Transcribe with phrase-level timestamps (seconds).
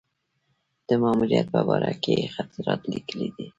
[0.87, 3.27] د ماموریت په باره کې یې خاطرات لیکلي.